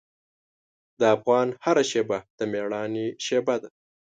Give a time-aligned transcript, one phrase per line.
[0.99, 3.69] د افغان هره شېبه د میړانې شېبه ده.